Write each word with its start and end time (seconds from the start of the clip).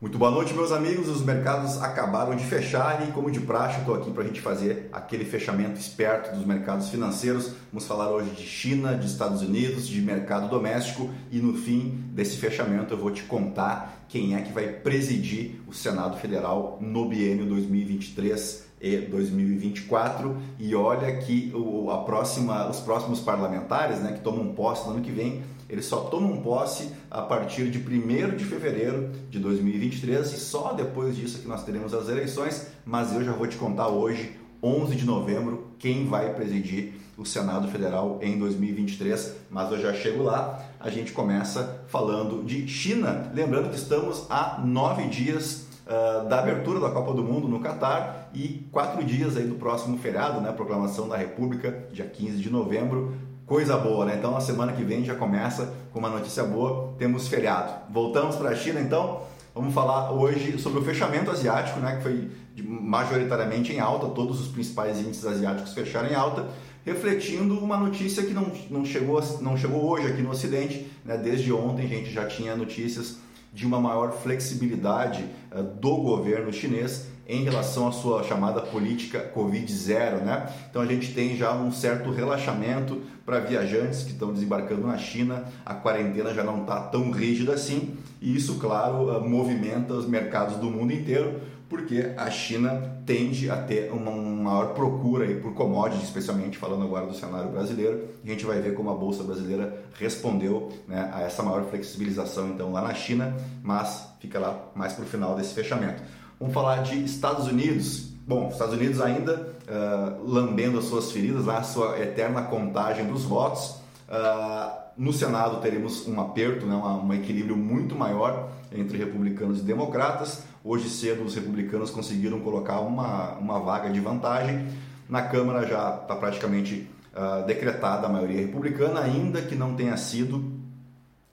Muito 0.00 0.16
boa 0.16 0.30
noite, 0.30 0.54
meus 0.54 0.72
amigos. 0.72 1.08
Os 1.08 1.22
mercados 1.22 1.76
acabaram 1.82 2.34
de 2.34 2.42
fechar 2.42 3.06
e, 3.06 3.12
como 3.12 3.30
de 3.30 3.38
praxe, 3.38 3.80
estou 3.80 3.94
aqui 3.94 4.10
para 4.10 4.22
a 4.22 4.26
gente 4.26 4.40
fazer 4.40 4.88
aquele 4.90 5.26
fechamento 5.26 5.78
esperto 5.78 6.34
dos 6.34 6.46
mercados 6.46 6.88
financeiros. 6.88 7.52
Vamos 7.70 7.86
falar 7.86 8.10
hoje 8.10 8.30
de 8.30 8.46
China, 8.46 8.96
de 8.96 9.04
Estados 9.04 9.42
Unidos, 9.42 9.86
de 9.86 10.00
mercado 10.00 10.48
doméstico 10.48 11.10
e, 11.30 11.38
no 11.38 11.52
fim 11.52 12.02
desse 12.14 12.38
fechamento, 12.38 12.94
eu 12.94 12.96
vou 12.96 13.10
te 13.10 13.24
contar 13.24 14.06
quem 14.08 14.34
é 14.34 14.40
que 14.40 14.54
vai 14.54 14.68
presidir 14.68 15.60
o 15.68 15.74
Senado 15.74 16.16
Federal 16.16 16.78
no 16.80 17.06
biênio 17.06 17.44
2023 17.44 18.70
e 18.80 18.96
2024 18.96 20.34
e 20.58 20.74
olha 20.74 21.14
que 21.18 21.52
o, 21.54 21.90
a 21.90 22.04
próxima, 22.04 22.70
os 22.70 22.80
próximos 22.80 23.20
parlamentares 23.20 23.98
né, 23.98 24.14
que 24.14 24.20
tomam 24.20 24.54
posse 24.54 24.86
no 24.86 24.94
ano 24.94 25.02
que 25.02 25.12
vem 25.12 25.42
eles 25.70 25.86
só 25.86 26.00
tomam 26.00 26.42
posse 26.42 26.90
a 27.10 27.22
partir 27.22 27.70
de 27.70 27.78
1 27.78 28.36
de 28.36 28.44
fevereiro 28.44 29.10
de 29.30 29.38
2023 29.38 30.32
e 30.32 30.36
só 30.36 30.72
depois 30.72 31.16
disso 31.16 31.40
que 31.40 31.48
nós 31.48 31.64
teremos 31.64 31.94
as 31.94 32.08
eleições, 32.08 32.66
mas 32.84 33.14
eu 33.14 33.22
já 33.22 33.32
vou 33.32 33.46
te 33.46 33.56
contar 33.56 33.88
hoje, 33.88 34.32
11 34.62 34.96
de 34.96 35.06
novembro, 35.06 35.68
quem 35.78 36.06
vai 36.06 36.34
presidir 36.34 36.94
o 37.16 37.24
Senado 37.24 37.68
Federal 37.68 38.18
em 38.22 38.38
2023, 38.38 39.36
mas 39.50 39.70
eu 39.70 39.80
já 39.80 39.92
chego 39.92 40.22
lá. 40.22 40.60
A 40.80 40.90
gente 40.90 41.12
começa 41.12 41.82
falando 41.86 42.42
de 42.44 42.66
China, 42.66 43.30
lembrando 43.34 43.70
que 43.70 43.76
estamos 43.76 44.26
a 44.30 44.60
nove 44.64 45.06
dias 45.06 45.66
uh, 45.86 46.26
da 46.28 46.40
abertura 46.40 46.80
da 46.80 46.90
Copa 46.90 47.12
do 47.12 47.22
Mundo 47.22 47.46
no 47.46 47.60
Catar 47.60 48.30
e 48.34 48.66
quatro 48.72 49.04
dias 49.04 49.36
aí 49.36 49.46
do 49.46 49.56
próximo 49.56 49.98
feriado, 49.98 50.40
né, 50.40 50.50
proclamação 50.52 51.08
da 51.08 51.16
República, 51.16 51.86
dia 51.92 52.06
15 52.06 52.38
de 52.38 52.50
novembro 52.50 53.14
coisa 53.50 53.76
boa, 53.76 54.06
né? 54.06 54.14
Então 54.16 54.36
a 54.36 54.40
semana 54.40 54.72
que 54.72 54.84
vem 54.84 55.04
já 55.04 55.16
começa 55.16 55.74
com 55.92 55.98
uma 55.98 56.08
notícia 56.08 56.44
boa, 56.44 56.94
temos 56.96 57.26
feriado. 57.26 57.72
Voltamos 57.92 58.36
para 58.36 58.50
a 58.50 58.54
China 58.54 58.80
então. 58.80 59.22
Vamos 59.52 59.74
falar 59.74 60.12
hoje 60.12 60.56
sobre 60.56 60.78
o 60.78 60.84
fechamento 60.84 61.32
asiático, 61.32 61.80
né, 61.80 61.96
que 61.96 62.02
foi 62.04 62.30
majoritariamente 62.62 63.72
em 63.72 63.80
alta, 63.80 64.06
todos 64.10 64.40
os 64.40 64.46
principais 64.46 65.00
índices 65.00 65.26
asiáticos 65.26 65.74
fecharam 65.74 66.08
em 66.08 66.14
alta, 66.14 66.46
refletindo 66.84 67.58
uma 67.58 67.76
notícia 67.76 68.22
que 68.22 68.32
não, 68.32 68.52
não, 68.70 68.84
chegou, 68.84 69.20
não 69.40 69.56
chegou 69.56 69.84
hoje 69.84 70.06
aqui 70.06 70.22
no 70.22 70.30
Ocidente. 70.30 70.86
Né, 71.04 71.16
desde 71.16 71.52
ontem 71.52 71.86
a 71.86 71.88
gente 71.88 72.08
já 72.08 72.26
tinha 72.26 72.54
notícias 72.54 73.16
de 73.52 73.66
uma 73.66 73.80
maior 73.80 74.12
flexibilidade 74.12 75.24
uh, 75.50 75.60
do 75.60 75.96
governo 75.96 76.52
chinês 76.52 77.08
em 77.30 77.44
relação 77.44 77.86
à 77.86 77.92
sua 77.92 78.24
chamada 78.24 78.60
política 78.60 79.30
Covid-0, 79.32 80.22
né? 80.22 80.52
Então 80.68 80.82
a 80.82 80.86
gente 80.86 81.14
tem 81.14 81.36
já 81.36 81.52
um 81.52 81.70
certo 81.70 82.10
relaxamento 82.10 83.00
para 83.24 83.38
viajantes 83.38 84.02
que 84.02 84.10
estão 84.10 84.32
desembarcando 84.32 84.88
na 84.88 84.98
China, 84.98 85.44
a 85.64 85.74
quarentena 85.74 86.34
já 86.34 86.42
não 86.42 86.62
está 86.62 86.80
tão 86.80 87.12
rígida 87.12 87.54
assim, 87.54 87.96
e 88.20 88.34
isso, 88.34 88.56
claro, 88.58 89.12
ah, 89.12 89.20
movimenta 89.20 89.94
os 89.94 90.08
mercados 90.08 90.56
do 90.56 90.68
mundo 90.68 90.92
inteiro, 90.92 91.40
porque 91.68 92.12
a 92.16 92.28
China 92.32 93.00
tende 93.06 93.48
a 93.48 93.56
ter 93.56 93.92
uma 93.92 94.10
maior 94.10 94.74
procura 94.74 95.24
aí 95.24 95.36
por 95.36 95.54
commodities, 95.54 96.02
especialmente 96.02 96.58
falando 96.58 96.82
agora 96.82 97.06
do 97.06 97.14
cenário 97.14 97.48
brasileiro. 97.52 98.08
A 98.24 98.28
gente 98.28 98.44
vai 98.44 98.60
ver 98.60 98.74
como 98.74 98.90
a 98.90 98.94
bolsa 98.94 99.22
brasileira 99.22 99.80
respondeu 99.96 100.68
né, 100.88 101.08
a 101.14 101.22
essa 101.22 101.44
maior 101.44 101.62
flexibilização 101.66 102.48
então 102.48 102.72
lá 102.72 102.82
na 102.82 102.92
China, 102.92 103.36
mas 103.62 104.08
fica 104.18 104.40
lá 104.40 104.72
mais 104.74 104.94
para 104.94 105.04
o 105.04 105.06
final 105.06 105.36
desse 105.36 105.54
fechamento. 105.54 106.02
Vamos 106.40 106.54
falar 106.54 106.82
de 106.82 107.04
Estados 107.04 107.46
Unidos. 107.48 108.14
Bom, 108.26 108.48
Estados 108.48 108.72
Unidos 108.72 108.98
ainda 108.98 109.52
uh, 109.68 110.26
lambendo 110.26 110.78
as 110.78 110.86
suas 110.86 111.12
feridas, 111.12 111.46
a 111.46 111.62
sua 111.62 112.00
eterna 112.00 112.40
contagem 112.44 113.06
dos 113.06 113.24
votos. 113.24 113.76
Uh, 114.08 114.70
no 114.96 115.12
Senado 115.12 115.60
teremos 115.60 116.08
um 116.08 116.18
aperto, 116.18 116.64
né, 116.64 116.74
um, 116.74 117.08
um 117.08 117.12
equilíbrio 117.12 117.58
muito 117.58 117.94
maior 117.94 118.48
entre 118.72 118.96
republicanos 118.96 119.58
e 119.58 119.62
democratas. 119.62 120.44
Hoje 120.64 120.88
cedo 120.88 121.24
os 121.24 121.34
republicanos 121.34 121.90
conseguiram 121.90 122.40
colocar 122.40 122.80
uma, 122.80 123.32
uma 123.32 123.58
vaga 123.58 123.90
de 123.90 124.00
vantagem. 124.00 124.66
Na 125.10 125.20
Câmara 125.20 125.66
já 125.66 125.94
está 126.00 126.16
praticamente 126.16 126.88
uh, 127.14 127.44
decretada 127.44 128.06
a 128.06 128.08
maioria 128.08 128.40
republicana, 128.40 129.00
ainda 129.00 129.42
que 129.42 129.54
não 129.54 129.74
tenha 129.74 129.98
sido 129.98 130.49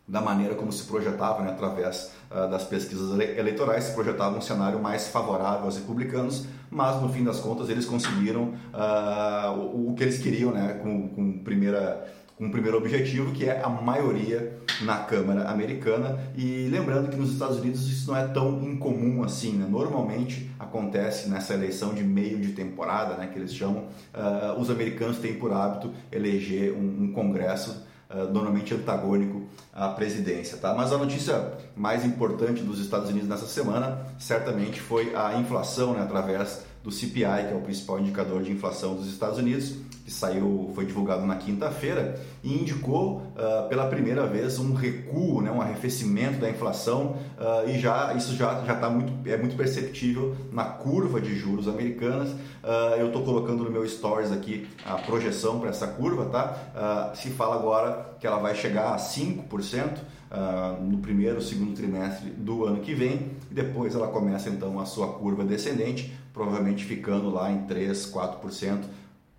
da 0.07 0.21
maneira 0.21 0.55
como 0.55 0.71
se 0.71 0.83
projetava, 0.85 1.43
né, 1.43 1.51
através 1.51 2.13
uh, 2.31 2.49
das 2.49 2.63
pesquisas 2.63 3.19
eleitorais, 3.19 3.85
se 3.85 3.93
projetava 3.93 4.37
um 4.37 4.41
cenário 4.41 4.81
mais 4.81 5.09
favorável 5.09 5.65
aos 5.65 5.75
republicanos, 5.75 6.45
mas 6.71 7.01
no 7.01 7.09
fim 7.09 7.23
das 7.23 7.39
contas 7.39 7.69
eles 7.69 7.85
conseguiram 7.85 8.53
uh, 8.73 9.51
o, 9.57 9.91
o, 9.91 9.95
que 9.95 10.03
eles 10.03 10.17
queriam, 10.19 10.51
né, 10.51 10.79
com, 10.81 11.09
com 11.09 11.39
primeira 11.39 12.15
com 12.37 12.45
o 12.45 12.51
primeiro 12.51 12.77
objetivo, 12.77 13.31
que 13.31 13.45
é 13.45 13.63
a 13.63 13.67
maioria 13.67 14.59
na 14.81 14.97
Câmara 14.99 15.49
Americana. 15.49 16.19
E 16.35 16.67
lembrando 16.69 17.09
que 17.09 17.15
nos 17.15 17.33
Estados 17.33 17.57
Unidos 17.57 17.89
isso 17.89 18.11
não 18.11 18.15
é 18.15 18.27
tão 18.27 18.61
incomum 18.63 19.23
assim, 19.23 19.53
né? 19.53 19.65
Normalmente 19.67 20.51
acontece 20.59 21.29
nessa 21.29 21.55
eleição 21.55 21.95
de 21.95 22.03
meio 22.03 22.37
de 22.37 22.51
temporada, 22.51 23.15
né, 23.15 23.27
que 23.33 23.39
eles 23.39 23.55
chamam, 23.55 23.85
uh, 24.13 24.59
os 24.59 24.69
americanos 24.69 25.17
têm 25.17 25.33
por 25.33 25.51
hábito 25.51 25.91
eleger 26.11 26.73
um, 26.73 27.05
um 27.05 27.11
Congresso 27.11 27.86
uh, 28.09 28.31
normalmente 28.31 28.73
antagônico 28.73 29.43
à 29.73 29.89
presidência. 29.89 30.57
Tá? 30.57 30.73
Mas 30.73 30.91
a 30.91 30.97
notícia 30.97 31.53
mais 31.75 32.05
importante 32.05 32.63
dos 32.63 32.79
Estados 32.79 33.09
Unidos 33.09 33.27
nessa 33.27 33.45
semana 33.45 34.05
certamente 34.19 34.79
foi 34.79 35.15
a 35.15 35.37
inflação 35.39 35.93
né, 35.93 36.01
através 36.01 36.65
do 36.83 36.91
CPI, 36.91 37.47
que 37.47 37.53
é 37.53 37.55
o 37.55 37.61
principal 37.61 37.99
indicador 37.99 38.43
de 38.43 38.51
inflação 38.51 38.95
dos 38.95 39.07
Estados 39.07 39.37
Unidos, 39.37 39.75
que 40.07 40.13
saiu, 40.13 40.71
foi 40.73 40.85
divulgado 40.85 41.25
na 41.25 41.35
quinta-feira 41.35 42.17
e 42.41 42.53
indicou 42.53 43.17
uh, 43.17 43.67
pela 43.67 43.87
primeira 43.87 44.25
vez 44.25 44.57
um 44.57 44.73
recuo, 44.73 45.41
né, 45.41 45.51
um 45.51 45.61
arrefecimento 45.61 46.39
da 46.39 46.49
inflação 46.49 47.17
uh, 47.37 47.69
e 47.69 47.77
já 47.77 48.13
isso 48.13 48.33
já 48.33 48.63
já 48.63 48.75
está 48.75 48.89
muito 48.89 49.11
é 49.29 49.35
muito 49.35 49.57
perceptível 49.57 50.33
na 50.49 50.63
curva 50.63 51.19
de 51.19 51.35
juros 51.35 51.67
americanas. 51.67 52.29
Uh, 52.29 52.95
eu 52.97 53.07
estou 53.07 53.21
colocando 53.21 53.65
no 53.65 53.69
meu 53.69 53.85
stories 53.85 54.31
aqui 54.31 54.65
a 54.85 54.95
projeção 54.95 55.59
para 55.59 55.71
essa 55.71 55.87
curva, 55.87 56.25
tá? 56.25 57.11
se 57.13 57.29
fala 57.31 57.55
agora 57.55 58.15
que 58.19 58.25
ela 58.25 58.37
vai 58.37 58.55
chegar 58.55 58.93
a 58.93 58.97
5%. 58.97 59.97
Uh, 60.29 60.83
no 60.83 60.97
primeiro, 60.97 61.41
segundo 61.41 61.73
trimestre 61.73 62.29
do 62.29 62.65
ano 62.65 62.81
que 62.81 62.93
vem, 62.93 63.31
e 63.49 63.53
depois 63.53 63.95
ela 63.95 64.09
começa 64.09 64.49
então 64.49 64.77
a 64.77 64.85
sua 64.85 65.13
curva 65.13 65.45
descendente, 65.45 66.13
provavelmente 66.37 66.85
ficando 66.85 67.31
lá 67.31 67.51
em 67.51 67.63
3, 67.63 68.13
4%, 68.13 68.83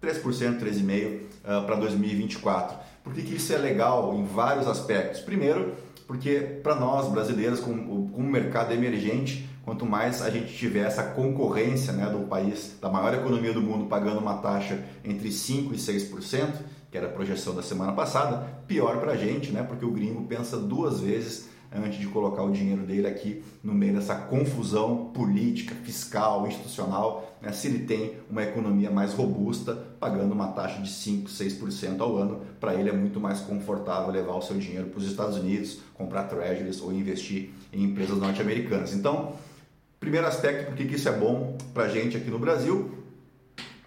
3%, 0.02 0.60
3,5% 0.60 1.20
uh, 1.44 1.64
para 1.64 1.76
2024. 1.76 2.76
Por 3.04 3.14
que, 3.14 3.22
que 3.22 3.36
isso 3.36 3.52
é 3.52 3.56
legal 3.56 4.12
em 4.14 4.24
vários 4.24 4.66
aspectos? 4.66 5.20
Primeiro, 5.20 5.74
porque 6.06 6.40
para 6.62 6.74
nós 6.74 7.08
brasileiros, 7.10 7.60
com, 7.60 8.08
com 8.08 8.20
um 8.20 8.28
mercado 8.28 8.72
emergente, 8.72 9.48
quanto 9.64 9.86
mais 9.86 10.20
a 10.20 10.28
gente 10.28 10.52
tiver 10.52 10.86
essa 10.86 11.02
concorrência 11.02 11.92
né, 11.92 12.06
do 12.10 12.26
país, 12.26 12.76
da 12.80 12.88
maior 12.88 13.14
economia 13.14 13.52
do 13.52 13.62
mundo, 13.62 13.86
pagando 13.86 14.18
uma 14.18 14.38
taxa 14.38 14.82
entre 15.04 15.28
5% 15.28 15.72
e 15.72 15.76
6%, 15.76 16.48
que 16.90 16.98
era 16.98 17.06
a 17.06 17.10
projeção 17.10 17.54
da 17.54 17.62
semana 17.62 17.92
passada, 17.92 18.46
pior 18.66 18.98
para 18.98 19.12
a 19.12 19.16
gente, 19.16 19.52
né? 19.52 19.62
Porque 19.62 19.84
o 19.84 19.90
gringo 19.90 20.24
pensa 20.24 20.56
duas 20.56 21.00
vezes 21.00 21.48
antes 21.74 21.98
de 21.98 22.06
colocar 22.06 22.42
o 22.42 22.50
dinheiro 22.50 22.82
dele 22.82 23.06
aqui 23.06 23.42
no 23.62 23.74
meio 23.74 23.94
dessa 23.94 24.14
confusão 24.14 25.10
política, 25.12 25.74
fiscal, 25.74 26.46
institucional, 26.46 27.36
né? 27.42 27.52
se 27.52 27.68
ele 27.68 27.80
tem 27.80 28.14
uma 28.30 28.42
economia 28.42 28.90
mais 28.90 29.12
robusta, 29.12 29.74
pagando 30.00 30.32
uma 30.32 30.48
taxa 30.48 30.80
de 30.80 30.90
5, 30.90 31.28
6% 31.28 32.00
ao 32.00 32.16
ano, 32.16 32.40
para 32.58 32.74
ele 32.74 32.88
é 32.88 32.92
muito 32.92 33.20
mais 33.20 33.40
confortável 33.40 34.10
levar 34.10 34.34
o 34.34 34.42
seu 34.42 34.56
dinheiro 34.56 34.86
para 34.86 34.98
os 34.98 35.06
Estados 35.06 35.36
Unidos, 35.36 35.80
comprar 35.94 36.24
treasuries 36.24 36.80
ou 36.80 36.92
investir 36.92 37.50
em 37.72 37.84
empresas 37.84 38.18
norte-americanas. 38.18 38.94
Então, 38.94 39.32
primeiro 40.00 40.26
aspecto, 40.26 40.66
por 40.66 40.76
que 40.76 40.82
isso 40.84 41.08
é 41.08 41.12
bom 41.12 41.56
para 41.74 41.84
a 41.84 41.88
gente 41.88 42.16
aqui 42.16 42.30
no 42.30 42.38
Brasil, 42.38 42.98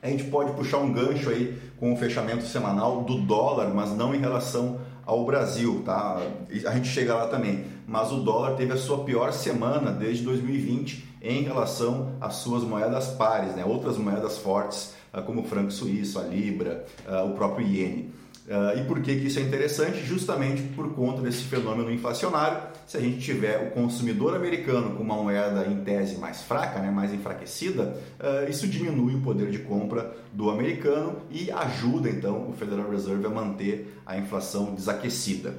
a 0.02 0.10
gente 0.10 0.24
pode 0.26 0.52
puxar 0.54 0.80
um 0.80 0.92
gancho 0.92 1.30
aí 1.30 1.56
com 1.78 1.94
o 1.94 1.96
fechamento 1.96 2.44
semanal 2.44 3.04
do 3.04 3.22
dólar, 3.22 3.74
mas 3.74 3.92
não 3.92 4.16
em 4.16 4.20
relação 4.20 4.80
ao 5.12 5.26
Brasil, 5.26 5.82
tá? 5.84 6.22
A 6.66 6.72
gente 6.74 6.88
chega 6.88 7.14
lá 7.14 7.28
também, 7.28 7.66
mas 7.86 8.14
o 8.14 8.22
dólar 8.22 8.56
teve 8.56 8.72
a 8.72 8.78
sua 8.78 9.04
pior 9.04 9.34
semana 9.34 9.92
desde 9.92 10.24
2020 10.24 11.06
em 11.22 11.44
relação 11.44 12.14
às 12.22 12.36
suas 12.36 12.64
moedas 12.64 13.08
pares, 13.10 13.54
né? 13.54 13.66
Outras 13.66 13.98
moedas 13.98 14.38
fortes, 14.38 14.94
ah, 15.12 15.22
como 15.22 15.42
o 15.42 15.44
franco 15.44 15.70
suíço, 15.70 16.18
a 16.18 16.24
libra, 16.24 16.86
ah, 17.06 17.24
o 17.24 17.34
próprio 17.34 17.68
iene. 17.68 18.14
Uh, 18.52 18.78
e 18.78 18.84
por 18.84 19.00
que, 19.02 19.16
que 19.16 19.28
isso 19.28 19.40
é 19.40 19.44
interessante? 19.44 20.06
Justamente 20.06 20.62
por 20.76 20.94
conta 20.94 21.22
desse 21.22 21.44
fenômeno 21.46 21.90
inflacionário. 21.90 22.62
Se 22.86 22.98
a 22.98 23.00
gente 23.00 23.22
tiver 23.22 23.66
o 23.66 23.72
consumidor 23.72 24.36
americano 24.36 24.94
com 24.94 25.02
uma 25.04 25.16
moeda 25.16 25.66
em 25.68 25.78
tese 25.86 26.18
mais 26.18 26.42
fraca, 26.42 26.80
né, 26.80 26.92
mais 26.92 27.14
enfraquecida, 27.14 27.98
uh, 28.20 28.50
isso 28.50 28.68
diminui 28.68 29.16
o 29.16 29.22
poder 29.22 29.50
de 29.50 29.60
compra 29.60 30.14
do 30.34 30.50
americano 30.50 31.16
e 31.32 31.50
ajuda 31.50 32.10
então 32.10 32.50
o 32.50 32.54
Federal 32.54 32.92
Reserve 32.92 33.26
a 33.26 33.30
manter 33.30 33.98
a 34.06 34.18
inflação 34.18 34.76
desaquecida. 34.76 35.56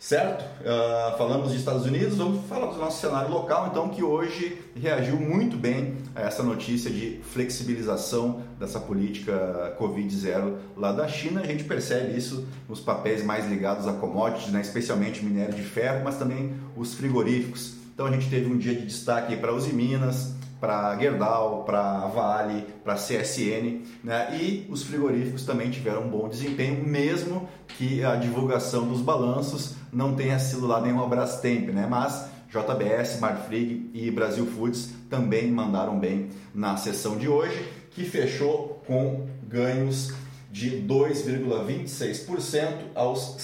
Certo? 0.00 0.42
Uh, 0.62 1.18
falamos 1.18 1.52
de 1.52 1.58
Estados 1.58 1.84
Unidos, 1.84 2.16
vamos 2.16 2.46
falar 2.46 2.72
do 2.72 2.78
nosso 2.78 3.02
cenário 3.02 3.30
local, 3.30 3.68
então, 3.70 3.90
que 3.90 4.02
hoje 4.02 4.58
reagiu 4.74 5.20
muito 5.20 5.58
bem 5.58 5.98
a 6.14 6.22
essa 6.22 6.42
notícia 6.42 6.90
de 6.90 7.20
flexibilização 7.22 8.42
dessa 8.58 8.80
política 8.80 9.76
Covid-0 9.78 10.56
lá 10.74 10.90
da 10.90 11.06
China. 11.06 11.42
A 11.42 11.46
gente 11.46 11.64
percebe 11.64 12.16
isso 12.16 12.48
nos 12.66 12.80
papéis 12.80 13.22
mais 13.22 13.46
ligados 13.46 13.86
a 13.86 13.92
commodities, 13.92 14.50
né? 14.50 14.62
especialmente 14.62 15.22
minério 15.22 15.52
de 15.52 15.62
ferro, 15.62 16.02
mas 16.02 16.16
também 16.16 16.54
os 16.74 16.94
frigoríficos 16.94 17.74
Então 17.92 18.06
a 18.06 18.10
gente 18.10 18.30
teve 18.30 18.50
um 18.50 18.56
dia 18.56 18.74
de 18.74 18.86
destaque 18.86 19.36
para 19.36 19.52
Uzi 19.52 19.74
Minas, 19.74 20.32
para 20.60 20.96
Gerdau, 20.98 21.64
para 21.64 22.06
Vale, 22.08 22.66
para 22.84 22.94
CSN, 22.94 23.82
né? 24.04 24.36
e 24.38 24.66
os 24.68 24.82
frigoríficos 24.82 25.44
também 25.44 25.70
tiveram 25.70 26.04
um 26.04 26.08
bom 26.08 26.28
desempenho, 26.28 26.84
mesmo 26.84 27.48
que 27.78 28.04
a 28.04 28.16
divulgação 28.16 28.86
dos 28.86 29.00
balanços 29.00 29.74
não 29.92 30.14
tenha 30.14 30.38
sido 30.38 30.66
lá 30.66 30.80
nenhuma 30.80 31.08
Brastemp, 31.08 31.70
né? 31.70 31.86
mas 31.88 32.28
JBS, 32.50 33.18
Marfrig 33.20 33.90
e 33.94 34.10
Brasil 34.10 34.44
Foods 34.44 34.90
também 35.08 35.50
mandaram 35.50 35.98
bem 35.98 36.28
na 36.54 36.76
sessão 36.76 37.16
de 37.16 37.28
hoje, 37.28 37.66
que 37.92 38.04
fechou 38.04 38.82
com 38.86 39.26
ganhos 39.48 40.12
de 40.50 40.82
2,26% 40.82 42.90
aos 42.94 43.36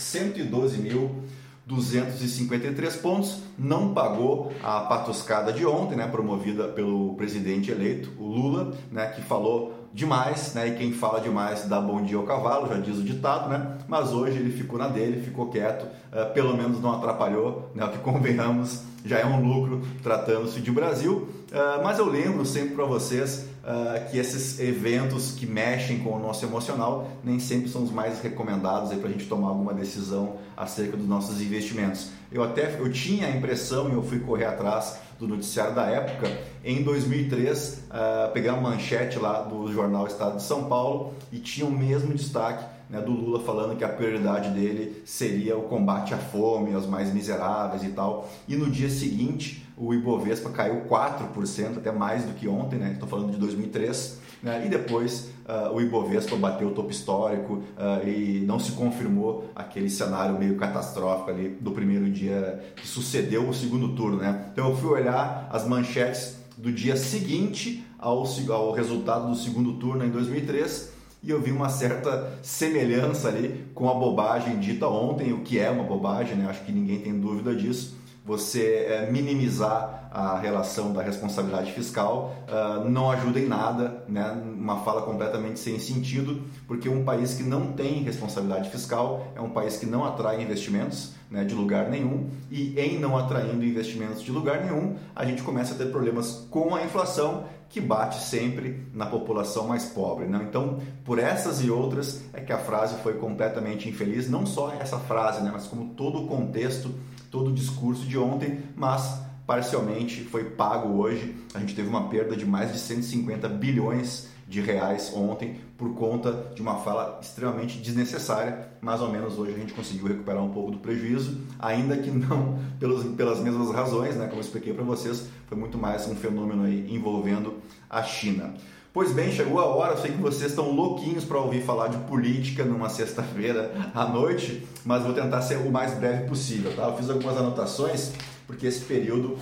112.253 1.68 3.00
pontos. 3.00 3.42
Não 3.58 3.92
pagou 3.92 4.52
a 4.62 4.80
patuscada 4.80 5.52
de 5.52 5.66
ontem, 5.66 5.96
né, 5.96 6.06
promovida 6.06 6.68
pelo 6.68 7.14
presidente 7.14 7.70
eleito, 7.70 8.10
o 8.18 8.26
Lula, 8.26 8.74
né, 8.90 9.06
que 9.08 9.22
falou 9.22 9.86
demais, 9.96 10.52
né? 10.52 10.68
E 10.68 10.74
quem 10.76 10.92
fala 10.92 11.20
demais 11.20 11.64
dá 11.64 11.80
bom 11.80 12.02
dia 12.02 12.18
ao 12.18 12.24
cavalo, 12.24 12.68
já 12.68 12.74
diz 12.74 12.98
o 12.98 13.02
ditado, 13.02 13.48
né? 13.48 13.78
Mas 13.88 14.12
hoje 14.12 14.38
ele 14.38 14.52
ficou 14.52 14.78
na 14.78 14.88
dele, 14.88 15.22
ficou 15.22 15.48
quieto, 15.48 15.84
uh, 15.84 16.32
pelo 16.34 16.54
menos 16.54 16.82
não 16.82 16.92
atrapalhou, 16.92 17.70
né? 17.74 17.82
O 17.82 17.88
que 17.88 17.98
convenhamos 17.98 18.82
já 19.06 19.18
é 19.18 19.24
um 19.24 19.42
lucro 19.42 19.80
tratando-se 20.02 20.60
de 20.60 20.70
Brasil. 20.70 21.28
Uh, 21.50 21.82
mas 21.82 21.98
eu 21.98 22.06
lembro 22.06 22.44
sempre 22.44 22.74
para 22.74 22.84
vocês 22.84 23.48
uh, 23.66 24.08
que 24.10 24.16
esses 24.16 24.60
eventos 24.60 25.32
que 25.32 25.44
mexem 25.44 25.98
com 25.98 26.10
o 26.10 26.18
nosso 26.18 26.44
emocional 26.44 27.10
nem 27.24 27.40
sempre 27.40 27.68
são 27.68 27.82
os 27.82 27.90
mais 27.90 28.22
recomendados 28.22 28.94
para 28.94 29.08
a 29.08 29.12
gente 29.12 29.26
tomar 29.26 29.48
alguma 29.48 29.74
decisão 29.74 30.36
acerca 30.56 30.96
dos 30.96 31.08
nossos 31.08 31.42
investimentos. 31.42 32.10
Eu 32.30 32.42
até 32.42 32.78
eu 32.78 32.90
tinha 32.90 33.26
a 33.26 33.30
impressão 33.30 33.88
e 33.88 33.92
eu 33.92 34.02
fui 34.02 34.20
correr 34.20 34.46
atrás 34.46 34.98
do 35.18 35.26
noticiário 35.26 35.74
da 35.74 35.86
época. 35.86 36.30
Em 36.64 36.82
2003, 36.82 37.84
uh, 37.90 38.32
peguei 38.32 38.50
uma 38.50 38.70
manchete 38.70 39.18
lá 39.18 39.42
do 39.42 39.72
jornal 39.72 40.06
Estado 40.06 40.36
de 40.36 40.42
São 40.42 40.64
Paulo 40.64 41.14
e 41.32 41.38
tinha 41.38 41.66
o 41.66 41.70
mesmo 41.70 42.14
destaque 42.14 42.64
né, 42.88 43.00
do 43.00 43.10
Lula 43.10 43.40
falando 43.40 43.76
que 43.76 43.84
a 43.84 43.88
prioridade 43.88 44.50
dele 44.50 45.02
seria 45.04 45.56
o 45.56 45.62
combate 45.62 46.14
à 46.14 46.18
fome, 46.18 46.74
aos 46.74 46.86
mais 46.86 47.12
miseráveis 47.12 47.82
e 47.82 47.88
tal. 47.88 48.28
E 48.46 48.54
no 48.54 48.70
dia 48.70 48.88
seguinte, 48.88 49.65
o 49.76 49.92
Ibovespa 49.92 50.50
caiu 50.50 50.82
4%, 50.88 51.78
até 51.78 51.92
mais 51.92 52.24
do 52.24 52.32
que 52.32 52.48
ontem, 52.48 52.78
né? 52.78 52.92
Estou 52.92 53.08
falando 53.08 53.30
de 53.30 53.36
2003. 53.36 54.26
Né? 54.42 54.64
E 54.66 54.68
depois 54.68 55.30
uh, 55.46 55.74
o 55.74 55.80
Ibovespa 55.80 56.36
bateu 56.36 56.68
o 56.68 56.70
topo 56.70 56.90
histórico 56.90 57.54
uh, 57.54 58.06
e 58.06 58.44
não 58.46 58.58
se 58.58 58.72
confirmou 58.72 59.50
aquele 59.54 59.90
cenário 59.90 60.38
meio 60.38 60.56
catastrófico 60.56 61.30
ali 61.30 61.48
do 61.60 61.72
primeiro 61.72 62.08
dia 62.10 62.62
que 62.76 62.86
sucedeu 62.86 63.48
o 63.48 63.54
segundo 63.54 63.94
turno. 63.94 64.18
Né? 64.18 64.46
Então 64.52 64.70
eu 64.70 64.76
fui 64.76 64.90
olhar 64.90 65.48
as 65.50 65.66
manchetes 65.66 66.36
do 66.56 66.70
dia 66.72 66.96
seguinte 66.96 67.84
ao, 67.98 68.24
ao 68.50 68.72
resultado 68.72 69.28
do 69.28 69.34
segundo 69.34 69.74
turno 69.74 70.04
em 70.04 70.10
2003 70.10 70.92
e 71.22 71.30
eu 71.30 71.40
vi 71.40 71.50
uma 71.50 71.68
certa 71.68 72.38
semelhança 72.42 73.28
ali 73.28 73.64
com 73.74 73.88
a 73.90 73.94
bobagem 73.94 74.58
dita 74.58 74.86
ontem, 74.86 75.32
o 75.32 75.40
que 75.40 75.58
é 75.58 75.70
uma 75.70 75.82
bobagem, 75.82 76.36
né? 76.36 76.46
acho 76.48 76.64
que 76.64 76.72
ninguém 76.72 77.00
tem 77.00 77.18
dúvida 77.18 77.54
disso 77.54 77.96
você 78.26 78.86
é, 78.88 79.10
minimizar 79.10 80.08
a 80.10 80.38
relação 80.38 80.92
da 80.92 81.02
responsabilidade 81.02 81.72
fiscal 81.72 82.34
uh, 82.48 82.88
não 82.88 83.10
ajuda 83.10 83.38
em 83.38 83.46
nada, 83.46 84.02
né? 84.08 84.30
uma 84.44 84.78
fala 84.78 85.02
completamente 85.02 85.60
sem 85.60 85.78
sentido, 85.78 86.42
porque 86.66 86.88
um 86.88 87.04
país 87.04 87.34
que 87.34 87.42
não 87.42 87.72
tem 87.72 88.02
responsabilidade 88.02 88.70
fiscal 88.70 89.30
é 89.36 89.40
um 89.40 89.50
país 89.50 89.76
que 89.76 89.84
não 89.84 90.04
atrai 90.04 90.42
investimentos 90.42 91.12
né, 91.30 91.44
de 91.44 91.54
lugar 91.54 91.90
nenhum, 91.90 92.30
e 92.50 92.80
em 92.80 92.98
não 92.98 93.16
atraindo 93.16 93.64
investimentos 93.64 94.22
de 94.22 94.32
lugar 94.32 94.64
nenhum, 94.64 94.96
a 95.14 95.24
gente 95.24 95.42
começa 95.42 95.74
a 95.74 95.76
ter 95.76 95.90
problemas 95.90 96.46
com 96.50 96.74
a 96.74 96.82
inflação 96.82 97.44
que 97.68 97.80
bate 97.80 98.22
sempre 98.22 98.86
na 98.94 99.06
população 99.06 99.66
mais 99.66 99.84
pobre. 99.84 100.26
Né? 100.26 100.46
Então, 100.48 100.78
por 101.04 101.18
essas 101.18 101.62
e 101.62 101.70
outras, 101.70 102.22
é 102.32 102.40
que 102.40 102.52
a 102.52 102.58
frase 102.58 102.94
foi 103.02 103.14
completamente 103.14 103.88
infeliz, 103.88 104.30
não 104.30 104.46
só 104.46 104.72
essa 104.80 104.98
frase, 104.98 105.42
né, 105.42 105.50
mas 105.52 105.66
como 105.66 105.94
todo 105.94 106.22
o 106.22 106.26
contexto 106.26 106.94
todo 107.30 107.50
o 107.50 107.52
discurso 107.52 108.06
de 108.06 108.18
ontem, 108.18 108.60
mas 108.74 109.20
parcialmente 109.46 110.24
foi 110.24 110.44
pago 110.44 111.00
hoje. 111.00 111.34
A 111.54 111.60
gente 111.60 111.74
teve 111.74 111.88
uma 111.88 112.08
perda 112.08 112.36
de 112.36 112.44
mais 112.44 112.72
de 112.72 112.78
150 112.78 113.48
bilhões 113.48 114.28
de 114.48 114.60
reais 114.60 115.12
ontem 115.12 115.56
por 115.76 115.92
conta 115.94 116.52
de 116.54 116.62
uma 116.62 116.76
fala 116.76 117.18
extremamente 117.20 117.78
desnecessária. 117.78 118.68
Mais 118.80 119.00
ou 119.00 119.10
menos 119.10 119.38
hoje 119.38 119.54
a 119.54 119.58
gente 119.58 119.74
conseguiu 119.74 120.06
recuperar 120.06 120.42
um 120.42 120.50
pouco 120.50 120.70
do 120.70 120.78
prejuízo, 120.78 121.40
ainda 121.58 121.96
que 121.96 122.10
não 122.10 122.58
pelos, 122.78 123.04
pelas 123.14 123.40
mesmas 123.40 123.70
razões, 123.72 124.16
né? 124.16 124.26
Como 124.26 124.38
eu 124.38 124.44
expliquei 124.44 124.72
para 124.72 124.84
vocês, 124.84 125.28
foi 125.46 125.58
muito 125.58 125.76
mais 125.76 126.06
um 126.06 126.14
fenômeno 126.14 126.64
aí 126.64 126.94
envolvendo 126.94 127.54
a 127.90 128.02
China. 128.02 128.54
Pois 128.96 129.12
bem, 129.12 129.30
chegou 129.30 129.60
a 129.60 129.66
hora. 129.66 129.92
Eu 129.92 129.98
sei 129.98 130.12
que 130.12 130.22
vocês 130.22 130.52
estão 130.52 130.70
louquinhos 130.70 131.22
para 131.22 131.38
ouvir 131.38 131.60
falar 131.60 131.88
de 131.88 131.98
política 132.08 132.64
numa 132.64 132.88
sexta-feira 132.88 133.90
à 133.94 134.06
noite, 134.06 134.66
mas 134.86 135.02
vou 135.02 135.12
tentar 135.12 135.42
ser 135.42 135.56
o 135.56 135.70
mais 135.70 135.92
breve 135.92 136.26
possível, 136.26 136.74
tá? 136.74 136.84
Eu 136.84 136.96
fiz 136.96 137.10
algumas 137.10 137.36
anotações 137.36 138.12
porque 138.46 138.66
esse 138.66 138.80
período 138.86 139.36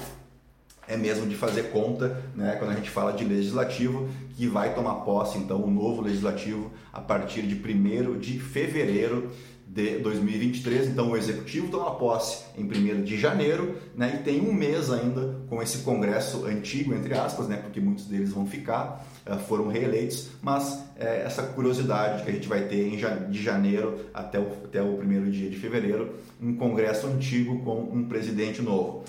é 0.88 0.96
mesmo 0.96 1.28
de 1.28 1.36
fazer 1.36 1.70
conta, 1.70 2.20
né, 2.34 2.56
quando 2.58 2.72
a 2.72 2.74
gente 2.74 2.90
fala 2.90 3.12
de 3.12 3.22
legislativo, 3.22 4.08
que 4.36 4.48
vai 4.48 4.74
tomar 4.74 4.96
posse 5.04 5.38
então 5.38 5.62
o 5.62 5.70
novo 5.70 6.02
legislativo 6.02 6.72
a 6.92 7.00
partir 7.00 7.42
de 7.42 7.54
1 7.54 8.18
de 8.18 8.40
fevereiro 8.40 9.30
de 9.68 9.98
2023. 9.98 10.88
Então, 10.88 11.12
o 11.12 11.16
executivo 11.16 11.68
toma 11.68 11.92
posse 11.92 12.42
em 12.58 12.64
1 12.64 13.04
de 13.04 13.16
janeiro 13.16 13.76
né, 13.94 14.18
e 14.18 14.24
tem 14.24 14.40
um 14.40 14.52
mês 14.52 14.90
ainda 14.90 15.36
com 15.48 15.62
esse 15.62 15.78
congresso 15.78 16.44
antigo, 16.44 16.92
entre 16.92 17.14
aspas, 17.14 17.46
né, 17.46 17.56
porque 17.56 17.80
muitos 17.80 18.06
deles 18.06 18.30
vão 18.30 18.46
ficar, 18.46 19.06
foram 19.46 19.68
reeleitos, 19.68 20.28
mas 20.42 20.82
é, 20.96 21.22
essa 21.22 21.42
curiosidade 21.42 22.22
que 22.22 22.30
a 22.30 22.32
gente 22.32 22.46
vai 22.46 22.62
ter 22.62 22.86
em, 22.86 23.30
de 23.30 23.42
janeiro 23.42 24.06
até 24.12 24.38
o, 24.38 24.46
até 24.64 24.82
o 24.82 24.96
primeiro 24.96 25.30
dia 25.30 25.48
de 25.48 25.56
fevereiro, 25.56 26.14
um 26.40 26.54
congresso 26.56 27.06
antigo 27.06 27.64
com 27.64 27.82
um 27.82 28.06
presidente 28.06 28.60
novo. 28.60 29.04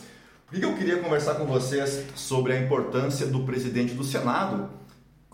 Por 0.48 0.60
que 0.60 0.66
eu 0.66 0.76
queria 0.76 0.98
conversar 1.00 1.36
com 1.36 1.46
vocês 1.46 2.06
sobre 2.16 2.54
a 2.54 2.62
importância 2.62 3.26
do 3.28 3.44
presidente 3.44 3.94
do 3.94 4.04
Senado? 4.04 4.70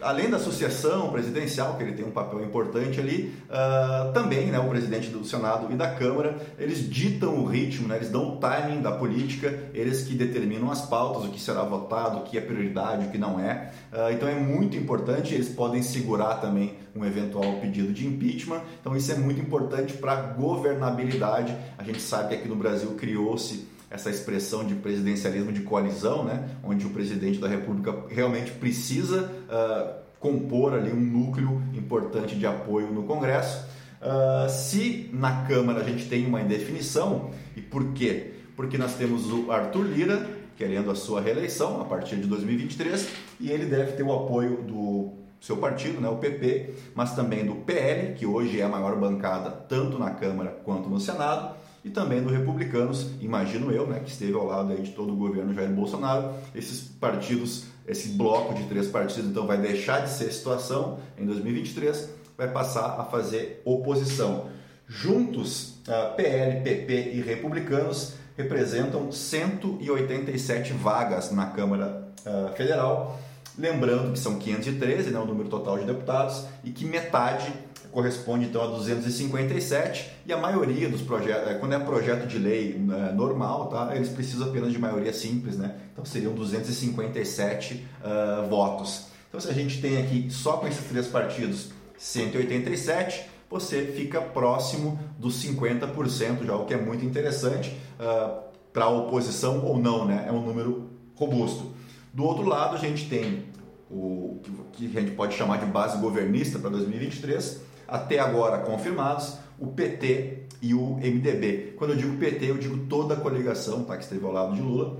Além 0.01 0.29
da 0.29 0.37
associação 0.37 1.11
presidencial, 1.11 1.75
que 1.75 1.83
ele 1.83 1.93
tem 1.93 2.05
um 2.05 2.11
papel 2.11 2.43
importante 2.43 2.99
ali, 2.99 3.33
uh, 3.49 4.11
também 4.13 4.47
né, 4.47 4.59
o 4.59 4.67
presidente 4.67 5.09
do 5.09 5.23
Senado 5.23 5.71
e 5.71 5.75
da 5.75 5.93
Câmara, 5.93 6.35
eles 6.57 6.89
ditam 6.89 7.35
o 7.35 7.45
ritmo, 7.45 7.87
né, 7.87 7.97
eles 7.97 8.09
dão 8.09 8.35
o 8.35 8.37
timing 8.37 8.81
da 8.81 8.91
política, 8.91 9.69
eles 9.73 10.03
que 10.03 10.15
determinam 10.15 10.71
as 10.71 10.81
pautas, 10.81 11.25
o 11.25 11.29
que 11.29 11.39
será 11.39 11.63
votado, 11.63 12.19
o 12.19 12.23
que 12.23 12.37
é 12.37 12.41
prioridade, 12.41 13.07
o 13.07 13.09
que 13.09 13.17
não 13.17 13.39
é. 13.39 13.71
Uh, 13.91 14.11
então 14.13 14.27
é 14.27 14.35
muito 14.35 14.75
importante, 14.75 15.33
eles 15.33 15.49
podem 15.49 15.81
segurar 15.81 16.35
também 16.35 16.75
um 16.95 17.05
eventual 17.05 17.59
pedido 17.61 17.93
de 17.93 18.05
impeachment, 18.05 18.61
então 18.79 18.95
isso 18.95 19.11
é 19.11 19.15
muito 19.15 19.39
importante 19.39 19.93
para 19.93 20.13
a 20.13 20.21
governabilidade. 20.21 21.55
A 21.77 21.83
gente 21.83 22.01
sabe 22.01 22.29
que 22.29 22.35
aqui 22.35 22.47
no 22.47 22.55
Brasil 22.55 22.91
criou-se 22.97 23.71
essa 23.91 24.09
expressão 24.09 24.63
de 24.65 24.73
presidencialismo 24.75 25.51
de 25.51 25.61
coalizão, 25.61 26.23
né, 26.23 26.49
onde 26.63 26.85
o 26.85 26.89
presidente 26.89 27.39
da 27.39 27.47
República 27.47 28.05
realmente 28.09 28.51
precisa 28.51 29.29
uh, 29.49 30.01
compor 30.17 30.73
ali 30.73 30.91
um 30.91 30.99
núcleo 30.99 31.61
importante 31.73 32.35
de 32.35 32.47
apoio 32.47 32.87
no 32.87 33.03
Congresso. 33.03 33.65
Uh, 34.01 34.49
se 34.49 35.09
na 35.11 35.45
Câmara 35.45 35.81
a 35.81 35.83
gente 35.83 36.07
tem 36.07 36.25
uma 36.25 36.41
indefinição, 36.41 37.31
e 37.55 37.61
por 37.61 37.91
quê? 37.93 38.31
Porque 38.55 38.77
nós 38.77 38.95
temos 38.95 39.29
o 39.29 39.51
Arthur 39.51 39.83
Lira 39.83 40.25
querendo 40.57 40.89
a 40.89 40.95
sua 40.95 41.19
reeleição 41.19 41.81
a 41.81 41.85
partir 41.85 42.15
de 42.15 42.27
2023 42.27 43.09
e 43.39 43.51
ele 43.51 43.65
deve 43.65 43.93
ter 43.93 44.03
o 44.03 44.13
apoio 44.13 44.61
do 44.61 45.11
seu 45.39 45.57
partido, 45.57 45.99
né, 45.99 46.07
o 46.07 46.17
PP, 46.17 46.75
mas 46.93 47.15
também 47.15 47.43
do 47.43 47.55
PL, 47.55 48.13
que 48.13 48.27
hoje 48.27 48.61
é 48.61 48.63
a 48.63 48.69
maior 48.69 48.95
bancada 48.95 49.49
tanto 49.49 49.97
na 49.97 50.11
Câmara 50.11 50.51
quanto 50.63 50.87
no 50.87 50.99
Senado, 50.99 51.55
e 51.83 51.89
também 51.89 52.21
do 52.21 52.29
Republicanos, 52.29 53.07
imagino 53.19 53.71
eu, 53.71 53.87
né, 53.87 53.99
que 53.99 54.11
esteve 54.11 54.33
ao 54.33 54.45
lado 54.45 54.71
aí 54.71 54.81
de 54.81 54.91
todo 54.91 55.13
o 55.13 55.15
governo 55.15 55.53
Jair 55.53 55.71
Bolsonaro. 55.71 56.33
Esses 56.53 56.81
partidos, 56.81 57.65
esse 57.87 58.09
bloco 58.09 58.53
de 58.53 58.65
três 58.65 58.87
partidos, 58.87 59.29
então 59.29 59.47
vai 59.47 59.57
deixar 59.57 60.01
de 60.01 60.09
ser 60.09 60.31
situação 60.31 60.99
em 61.17 61.25
2023, 61.25 62.09
vai 62.37 62.51
passar 62.51 62.99
a 62.99 63.03
fazer 63.05 63.61
oposição. 63.65 64.49
Juntos, 64.87 65.75
PL, 66.15 66.61
PP 66.61 67.13
e 67.13 67.21
Republicanos 67.21 68.13
representam 68.37 69.11
187 69.11 70.73
vagas 70.73 71.31
na 71.31 71.47
Câmara 71.47 72.07
uh, 72.25 72.55
Federal. 72.55 73.19
Lembrando 73.57 74.13
que 74.13 74.19
são 74.19 74.39
513, 74.39 75.09
né, 75.09 75.19
o 75.19 75.25
número 75.25 75.49
total 75.49 75.77
de 75.77 75.85
deputados, 75.85 76.45
e 76.63 76.71
que 76.71 76.85
metade 76.85 77.51
corresponde 77.91 78.45
então 78.45 78.63
a 78.63 78.67
257 78.67 80.09
e 80.25 80.31
a 80.31 80.37
maioria 80.37 80.87
dos 80.87 81.01
projetos, 81.01 81.49
é, 81.49 81.55
quando 81.55 81.73
é 81.73 81.79
projeto 81.79 82.25
de 82.25 82.39
lei 82.39 82.73
é, 82.75 83.11
normal, 83.11 83.67
tá, 83.67 83.93
eles 83.93 84.09
precisam 84.09 84.47
apenas 84.47 84.71
de 84.71 84.79
maioria 84.79 85.11
simples, 85.11 85.57
né? 85.57 85.75
Então 85.91 86.05
seriam 86.05 86.33
257 86.33 87.73
uh, 87.73 87.85
ah, 88.03 88.47
votos. 88.49 89.07
Então 89.27 89.41
se 89.41 89.49
a 89.49 89.53
gente 89.53 89.81
tem 89.81 89.97
aqui 89.97 90.27
só 90.29 90.53
com 90.53 90.67
esses 90.67 90.85
três 90.85 91.07
partidos 91.07 91.69
187, 91.97 93.29
você 93.49 93.85
fica 93.85 94.21
próximo 94.21 94.97
dos 95.19 95.43
50% 95.43 96.45
já, 96.45 96.55
o 96.55 96.65
que 96.65 96.73
é 96.73 96.77
muito 96.77 97.03
interessante. 97.03 97.77
Uh, 97.99 98.51
para 98.71 98.85
a 98.85 98.89
oposição 98.89 99.65
ou 99.65 99.77
não, 99.77 100.05
né? 100.05 100.25
É 100.27 100.31
um 100.31 100.41
número 100.41 100.89
robusto. 101.15 101.73
Do 102.13 102.25
outro 102.25 102.45
lado, 102.45 102.75
a 102.75 102.79
gente 102.79 103.07
tem 103.07 103.45
o 103.89 104.39
que 104.73 104.97
a 104.97 105.01
gente 105.01 105.11
pode 105.11 105.35
chamar 105.35 105.57
de 105.57 105.65
base 105.65 105.97
governista 105.97 106.57
para 106.57 106.69
2023, 106.69 107.61
até 107.87 108.19
agora 108.19 108.59
confirmados, 108.59 109.37
o 109.59 109.67
PT 109.67 110.43
e 110.61 110.73
o 110.73 110.95
MDB. 110.95 111.73
Quando 111.77 111.91
eu 111.91 111.97
digo 111.97 112.17
PT, 112.17 112.49
eu 112.49 112.57
digo 112.57 112.77
toda 112.87 113.15
a 113.15 113.17
coligação 113.17 113.83
tá, 113.83 113.97
que 113.97 114.03
esteve 114.03 114.25
ao 114.25 114.31
lado 114.31 114.55
de 114.55 114.61
Lula, 114.61 114.97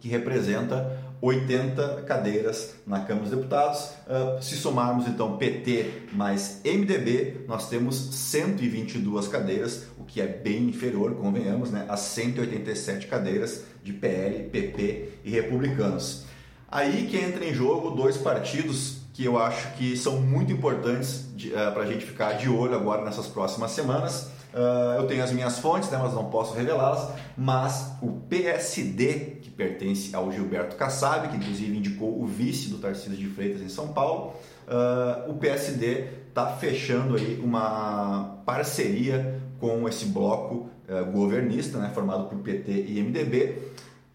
que 0.00 0.08
representa 0.08 1.04
80 1.20 2.02
cadeiras 2.02 2.74
na 2.86 3.00
Câmara 3.00 3.28
dos 3.28 3.36
Deputados. 3.36 3.90
Uh, 4.06 4.42
se 4.42 4.56
somarmos 4.56 5.08
então 5.08 5.36
PT 5.38 6.08
mais 6.12 6.60
MDB, 6.64 7.44
nós 7.48 7.68
temos 7.68 7.96
122 7.96 9.28
cadeiras, 9.28 9.86
o 9.98 10.04
que 10.04 10.20
é 10.20 10.26
bem 10.26 10.68
inferior, 10.68 11.14
convenhamos, 11.14 11.70
né, 11.70 11.86
a 11.88 11.96
187 11.96 13.06
cadeiras 13.06 13.64
de 13.82 13.92
PL, 13.92 14.50
PP 14.50 15.05
republicanos. 15.40 16.24
Aí 16.68 17.06
que 17.06 17.16
entra 17.16 17.44
em 17.44 17.54
jogo 17.54 17.90
dois 17.90 18.16
partidos 18.16 19.06
que 19.16 19.24
eu 19.24 19.38
acho 19.38 19.72
que 19.76 19.96
são 19.96 20.20
muito 20.20 20.52
importantes 20.52 21.24
uh, 21.46 21.72
para 21.72 21.84
a 21.84 21.86
gente 21.86 22.04
ficar 22.04 22.34
de 22.34 22.50
olho 22.50 22.74
agora 22.74 23.02
nessas 23.02 23.26
próximas 23.26 23.70
semanas. 23.70 24.30
Uh, 24.52 25.00
eu 25.00 25.06
tenho 25.06 25.24
as 25.24 25.32
minhas 25.32 25.58
fontes, 25.58 25.90
né, 25.90 25.98
mas 25.98 26.12
não 26.12 26.26
posso 26.26 26.54
revelá-las. 26.54 27.08
Mas 27.34 27.92
o 28.02 28.12
PSD, 28.28 29.38
que 29.40 29.50
pertence 29.50 30.14
ao 30.14 30.30
Gilberto 30.30 30.76
Kassab, 30.76 31.28
que 31.28 31.36
inclusive 31.36 31.74
indicou 31.74 32.20
o 32.22 32.26
vice 32.26 32.68
do 32.68 32.76
Tarcísio 32.76 33.16
de 33.16 33.26
Freitas 33.26 33.62
em 33.62 33.70
São 33.70 33.88
Paulo, 33.88 34.34
uh, 34.68 35.30
o 35.30 35.34
PSD 35.34 36.08
está 36.28 36.48
fechando 36.48 37.16
aí 37.16 37.40
uma 37.42 38.42
parceria 38.44 39.40
com 39.58 39.88
esse 39.88 40.04
bloco 40.04 40.68
governista, 41.12 41.78
né, 41.78 41.90
formado 41.92 42.28
por 42.28 42.38
PT 42.38 42.70
e 42.70 43.02
MDB, 43.02 43.58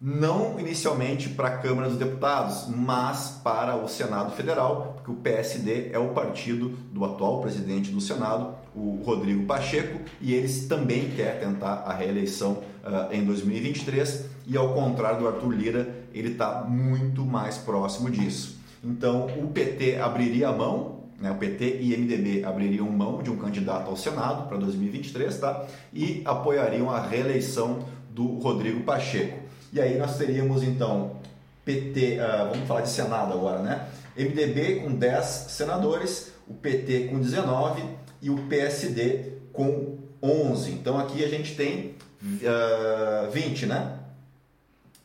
não 0.02 0.58
inicialmente 0.58 1.28
para 1.28 1.46
a 1.46 1.58
Câmara 1.58 1.88
dos 1.88 1.96
Deputados, 1.96 2.66
mas 2.66 3.40
para 3.44 3.76
o 3.76 3.86
Senado 3.88 4.32
Federal, 4.32 4.94
porque 4.96 5.12
o 5.12 5.14
PSD 5.14 5.90
é 5.92 5.98
o 5.98 6.08
partido 6.08 6.70
do 6.92 7.04
atual 7.04 7.40
presidente 7.40 7.92
do 7.92 8.00
Senado, 8.00 8.52
o 8.74 9.00
Rodrigo 9.04 9.46
Pacheco, 9.46 10.00
e 10.20 10.34
eles 10.34 10.66
também 10.66 11.10
quer 11.10 11.38
tentar 11.38 11.84
a 11.86 11.92
reeleição 11.92 12.64
uh, 12.82 13.12
em 13.14 13.24
2023, 13.24 14.24
e 14.48 14.56
ao 14.56 14.74
contrário 14.74 15.20
do 15.20 15.28
Arthur 15.28 15.52
Lira, 15.52 15.94
ele 16.12 16.32
está 16.32 16.64
muito 16.64 17.24
mais 17.24 17.56
próximo 17.58 18.10
disso. 18.10 18.58
Então, 18.82 19.26
o 19.26 19.46
PT 19.46 20.00
abriria 20.00 20.48
a 20.48 20.52
mão, 20.52 21.02
né, 21.20 21.30
o 21.30 21.36
PT 21.36 21.78
e 21.80 21.96
MDB 21.96 22.44
abririam 22.44 22.90
mão 22.90 23.22
de 23.22 23.30
um 23.30 23.36
candidato 23.36 23.88
ao 23.88 23.96
Senado 23.96 24.48
para 24.48 24.56
2023, 24.56 25.38
tá? 25.38 25.64
E 25.94 26.20
apoiariam 26.24 26.90
a 26.90 27.00
reeleição 27.00 27.86
do 28.10 28.26
Rodrigo 28.40 28.80
Pacheco. 28.80 29.51
E 29.72 29.80
aí 29.80 29.96
nós 29.96 30.18
teríamos 30.18 30.62
então 30.62 31.16
PT, 31.64 32.18
uh, 32.18 32.22
ah, 32.22 32.48
vamos 32.52 32.68
falar 32.68 32.82
de 32.82 32.90
Senado 32.90 33.32
agora, 33.32 33.60
né? 33.60 33.88
MDB 34.16 34.80
com 34.80 34.92
10 34.94 35.24
senadores, 35.24 36.32
o 36.46 36.52
PT 36.52 37.08
com 37.08 37.18
19 37.18 37.82
e 38.20 38.28
o 38.28 38.36
PSD 38.48 39.32
com 39.52 39.96
11. 40.22 40.72
Então 40.72 40.98
aqui 40.98 41.24
a 41.24 41.28
gente 41.28 41.54
tem 41.54 41.94
uh, 42.22 43.26
ah, 43.26 43.30
20, 43.32 43.66
né? 43.66 43.98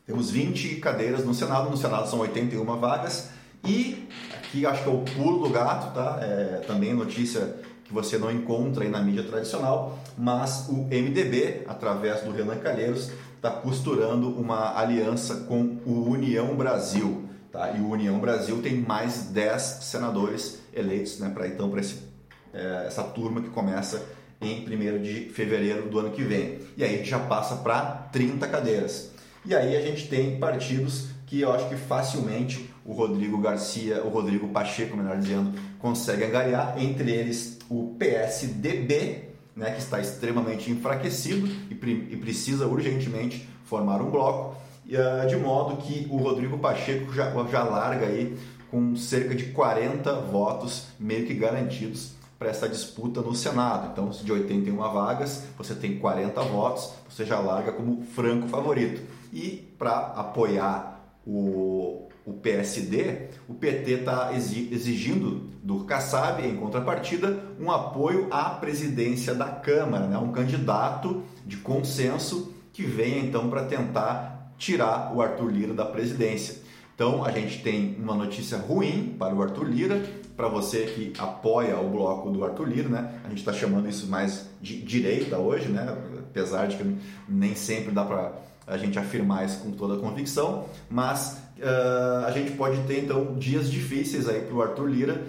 Temos 0.06 0.32
20 0.32 0.76
cadeiras 0.78 1.24
no 1.24 1.34
Senado, 1.34 1.70
no 1.70 1.78
Senado 1.78 2.10
são 2.10 2.20
81 2.20 2.66
vagas 2.78 3.30
e 3.64 4.08
aqui 4.34 4.66
acho 4.66 4.84
que 4.84 4.90
é 4.90 4.92
o 4.92 5.00
pulo 5.00 5.48
do 5.48 5.54
gato, 5.54 5.94
tá? 5.94 6.20
É, 6.22 6.62
também 6.66 6.94
notícia 6.94 7.56
que 7.84 7.94
você 7.94 8.18
não 8.18 8.32
encontra 8.32 8.84
aí 8.84 8.90
na 8.90 9.02
mídia 9.02 9.24
tradicional, 9.24 9.98
mas 10.18 10.68
o 10.70 10.84
MDB, 10.84 11.64
através 11.68 12.22
do 12.22 12.32
Renan 12.32 12.58
Calheiros, 12.58 13.12
está 13.38 13.50
costurando 13.50 14.30
uma 14.30 14.78
aliança 14.78 15.46
com 15.48 15.78
o 15.86 16.10
União 16.10 16.56
Brasil. 16.56 17.24
Tá? 17.52 17.72
E 17.72 17.80
o 17.80 17.90
União 17.90 18.20
Brasil 18.20 18.62
tem 18.62 18.76
mais 18.76 19.28
10 19.28 19.62
senadores 19.62 20.60
eleitos 20.74 21.20
né, 21.20 21.30
para 21.30 21.48
então 21.48 21.70
para 21.70 21.82
é, 22.54 22.86
essa 22.86 23.04
turma 23.04 23.42
que 23.42 23.50
começa 23.50 24.06
em 24.42 24.66
1 24.68 25.02
de 25.02 25.30
fevereiro 25.30 25.90
do 25.90 26.00
ano 26.00 26.12
que 26.12 26.24
vem. 26.24 26.60
E 26.76 26.84
aí 26.84 27.04
já 27.04 27.20
passa 27.20 27.56
para 27.58 28.10
30 28.12 28.48
cadeiras. 28.48 29.12
E 29.46 29.56
aí 29.56 29.76
a 29.76 29.82
gente 29.82 30.08
tem 30.08 30.40
partidos 30.40 31.08
que 31.26 31.42
eu 31.42 31.52
acho 31.52 31.68
que 31.70 31.76
facilmente 31.76 32.70
o 32.86 32.94
Rodrigo 32.94 33.38
Garcia, 33.38 34.04
o 34.04 34.10
Rodrigo 34.10 34.48
Pacheco, 34.50 34.96
melhor 34.96 35.18
dizendo, 35.18 35.58
consegue 35.80 36.24
angariar, 36.24 36.76
entre 36.78 37.12
eles 37.12 37.60
o 37.70 37.96
PSDB, 38.00 39.30
né, 39.58 39.72
que 39.72 39.80
está 39.80 40.00
extremamente 40.00 40.72
enfraquecido 40.72 41.48
e, 41.70 41.74
e 41.74 42.18
precisa 42.18 42.68
urgentemente 42.68 43.50
formar 43.66 44.02
um 44.02 44.12
bloco, 44.12 44.56
uh, 44.86 45.28
de 45.28 45.36
modo 45.36 45.78
que 45.78 46.08
o 46.12 46.18
Rodrigo 46.18 46.60
Pacheco 46.60 47.12
já, 47.12 47.32
já 47.52 47.64
larga 47.64 48.06
aí 48.06 48.38
com 48.70 48.96
cerca 48.96 49.34
de 49.34 49.46
40 49.46 50.14
votos 50.22 50.90
meio 51.00 51.26
que 51.26 51.34
garantidos 51.34 52.12
para 52.38 52.50
essa 52.50 52.70
disputa 52.70 53.22
no 53.22 53.34
Senado. 53.34 53.90
Então, 53.92 54.10
de 54.10 54.32
81 54.32 54.78
vagas, 54.78 55.46
você 55.58 55.74
tem 55.74 55.98
40 55.98 56.40
votos, 56.44 56.94
você 57.10 57.26
já 57.26 57.40
larga 57.40 57.72
como 57.72 58.04
franco 58.04 58.48
favorito. 58.48 59.02
E 59.34 59.74
para 59.80 59.98
apoiar 59.98 61.02
o, 61.26 62.07
o 62.28 62.34
PSD, 62.34 63.30
o 63.48 63.54
PT 63.54 63.92
está 63.92 64.34
exigindo 64.34 65.50
do 65.64 65.86
Kassab, 65.86 66.46
em 66.46 66.58
contrapartida, 66.58 67.42
um 67.58 67.72
apoio 67.72 68.28
à 68.30 68.50
presidência 68.50 69.34
da 69.34 69.46
Câmara, 69.46 70.08
né? 70.08 70.18
um 70.18 70.34
candidato 70.34 71.24
de 71.46 71.56
consenso 71.56 72.54
que 72.74 72.84
venha 72.84 73.20
então 73.20 73.50
para 73.50 73.64
tentar 73.64 74.52
tirar 74.58 75.16
o 75.16 75.22
Arthur 75.22 75.50
Lira 75.50 75.74
da 75.74 75.86
presidência. 75.86 76.58
Então 76.94 77.24
a 77.24 77.32
gente 77.32 77.64
tem 77.64 77.96
uma 77.98 78.14
notícia 78.14 78.58
ruim 78.58 79.16
para 79.18 79.34
o 79.34 79.42
Arthur 79.42 79.70
Lira, 79.70 80.04
para 80.36 80.50
você 80.50 80.82
que 80.82 81.14
apoia 81.18 81.80
o 81.80 81.90
bloco 81.90 82.30
do 82.30 82.44
Arthur 82.44 82.68
Lira, 82.68 82.90
né? 82.90 83.22
A 83.24 83.30
gente 83.30 83.40
está 83.40 83.54
chamando 83.54 83.88
isso 83.88 84.06
mais 84.08 84.50
de 84.62 84.82
direita 84.82 85.38
hoje, 85.38 85.70
né? 85.70 85.96
Apesar 86.20 86.68
de 86.68 86.76
que 86.76 86.98
nem 87.30 87.56
sempre 87.56 87.92
dá 87.92 88.04
para 88.04 88.34
a 88.68 88.78
gente 88.78 89.00
afirmar 89.00 89.46
isso 89.46 89.60
com 89.60 89.72
toda 89.72 89.96
a 89.96 89.98
convicção, 89.98 90.66
mas 90.90 91.42
uh, 91.58 92.26
a 92.26 92.32
gente 92.32 92.52
pode 92.52 92.82
ter 92.82 93.04
então 93.04 93.36
dias 93.36 93.72
difíceis 93.72 94.28
aí 94.28 94.42
para 94.42 94.54
o 94.54 94.62
Arthur 94.62 94.90
Lira, 94.90 95.24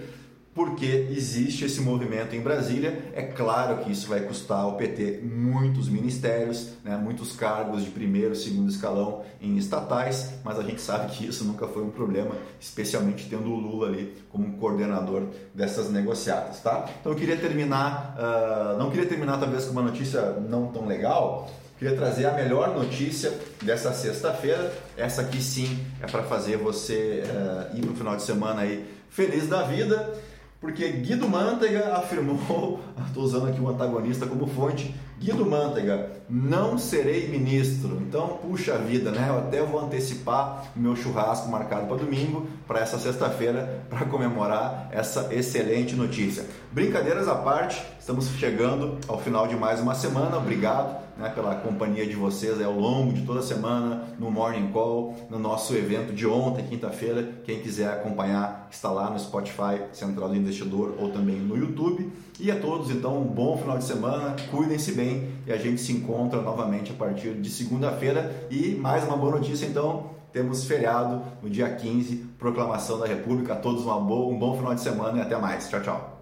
porque 0.53 1.07
existe 1.09 1.63
esse 1.63 1.79
movimento 1.79 2.35
em 2.35 2.41
Brasília. 2.41 3.11
É 3.13 3.21
claro 3.21 3.77
que 3.77 3.91
isso 3.93 4.09
vai 4.09 4.19
custar 4.21 4.59
ao 4.59 4.75
PT 4.75 5.21
muitos 5.23 5.87
ministérios, 5.87 6.71
né, 6.83 6.97
muitos 6.97 7.33
cargos 7.33 7.81
de 7.85 7.89
primeiro, 7.91 8.35
segundo 8.35 8.69
escalão 8.69 9.23
em 9.39 9.55
estatais, 9.55 10.31
mas 10.43 10.59
a 10.59 10.63
gente 10.63 10.81
sabe 10.81 11.11
que 11.11 11.25
isso 11.25 11.45
nunca 11.45 11.65
foi 11.65 11.81
um 11.81 11.89
problema, 11.91 12.35
especialmente 12.59 13.29
tendo 13.29 13.49
o 13.49 13.55
Lula 13.55 13.87
ali 13.87 14.17
como 14.29 14.57
coordenador 14.57 15.27
dessas 15.55 15.89
negociatas, 15.89 16.59
tá? 16.59 16.89
Então 16.99 17.13
eu 17.13 17.17
queria 17.17 17.37
terminar, 17.37 18.17
uh, 18.17 18.77
não 18.77 18.89
queria 18.89 19.05
terminar 19.05 19.39
talvez 19.39 19.63
com 19.63 19.71
uma 19.71 19.83
notícia 19.83 20.31
não 20.33 20.67
tão 20.67 20.85
legal, 20.85 21.49
Queria 21.79 21.95
trazer 21.95 22.25
a 22.25 22.33
melhor 22.33 22.75
notícia 22.75 23.31
dessa 23.63 23.93
sexta-feira. 23.93 24.69
Essa 24.97 25.21
aqui 25.21 25.41
sim 25.41 25.79
é 26.01 26.07
para 26.07 26.23
fazer 26.23 26.57
você 26.57 27.23
uh, 27.25 27.77
ir 27.77 27.81
para 27.81 27.91
o 27.93 27.95
final 27.95 28.17
de 28.17 28.23
semana 28.23 28.63
aí 28.63 28.85
feliz 29.09 29.47
da 29.47 29.63
vida, 29.63 30.13
porque 30.59 30.85
Guido 30.91 31.29
Mantega 31.29 31.93
afirmou, 31.95 32.81
estou 33.07 33.23
usando 33.23 33.47
aqui 33.47 33.61
o 33.61 33.69
antagonista 33.69 34.25
como 34.25 34.45
fonte, 34.45 34.93
Guido 35.19 35.45
Mantega, 35.45 36.11
não 36.29 36.77
serei 36.77 37.27
ministro. 37.27 38.01
Então, 38.01 38.39
puxa 38.41 38.77
vida, 38.77 39.11
né? 39.11 39.25
Eu 39.27 39.39
até 39.39 39.61
vou 39.61 39.81
antecipar 39.81 40.71
o 40.73 40.79
meu 40.79 40.95
churrasco 40.95 41.49
marcado 41.49 41.87
para 41.87 41.97
domingo, 41.97 42.47
para 42.65 42.79
essa 42.79 42.97
sexta-feira, 42.97 43.83
para 43.89 44.05
comemorar 44.05 44.87
essa 44.93 45.27
excelente 45.33 45.93
notícia. 45.93 46.45
Brincadeiras 46.71 47.27
à 47.27 47.35
parte, 47.35 47.83
estamos 47.99 48.29
chegando 48.29 48.97
ao 49.09 49.19
final 49.19 49.45
de 49.45 49.57
mais 49.57 49.81
uma 49.81 49.93
semana. 49.93 50.37
Obrigado 50.37 51.09
né, 51.17 51.29
pela 51.35 51.55
companhia 51.55 52.07
de 52.07 52.15
vocês 52.15 52.61
ao 52.61 52.71
longo 52.71 53.11
de 53.11 53.23
toda 53.23 53.41
a 53.41 53.43
semana, 53.43 54.05
no 54.17 54.31
Morning 54.31 54.71
Call, 54.71 55.27
no 55.29 55.37
nosso 55.37 55.75
evento 55.75 56.13
de 56.13 56.25
ontem, 56.25 56.65
quinta-feira. 56.65 57.27
Quem 57.43 57.59
quiser 57.59 57.89
acompanhar, 57.89 58.69
está 58.71 58.89
lá 58.89 59.09
no 59.09 59.19
Spotify, 59.19 59.81
Central 59.91 60.29
do 60.29 60.37
Investidor, 60.37 60.95
ou 60.97 61.09
também 61.09 61.35
no 61.35 61.57
YouTube. 61.57 62.09
E 62.39 62.49
a 62.49 62.57
todos, 62.57 62.89
então, 62.89 63.21
um 63.21 63.25
bom 63.25 63.57
final 63.57 63.77
de 63.77 63.83
semana, 63.83 64.33
cuidem-se 64.49 64.93
bem 64.93 65.27
e 65.45 65.51
a 65.51 65.57
gente 65.57 65.81
se 65.81 65.91
encontra 65.91 66.41
novamente 66.41 66.89
a 66.89 66.95
partir 66.95 67.33
de 67.33 67.49
segunda-feira. 67.49 68.47
E 68.49 68.75
mais 68.75 69.03
uma 69.03 69.17
boa 69.17 69.33
notícia, 69.33 69.65
então, 69.65 70.11
temos 70.31 70.63
feriado 70.63 71.21
no 71.43 71.49
dia 71.49 71.69
15, 71.69 72.15
proclamação 72.39 72.97
da 72.97 73.05
República. 73.05 73.53
A 73.53 73.55
todos 73.57 73.83
uma 73.83 73.99
boa, 73.99 74.33
um 74.33 74.39
bom 74.39 74.55
final 74.55 74.73
de 74.73 74.79
semana 74.79 75.17
e 75.17 75.21
até 75.21 75.37
mais. 75.37 75.67
Tchau, 75.67 75.81
tchau. 75.81 76.15